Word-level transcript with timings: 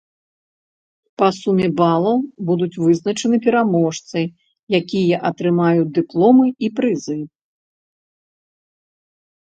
Па 1.21 1.27
суме 1.39 1.67
балаў 1.81 2.17
будуць 2.47 2.71
вызначаны 2.85 3.37
пераможцы, 3.49 4.19
якія 4.81 5.15
атрымаюць 5.33 5.89
дыпломы 6.03 6.45
і 6.65 6.75
прызы. 6.77 7.19